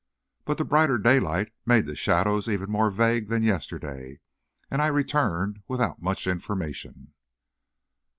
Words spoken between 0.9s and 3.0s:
daylight made the shadows even more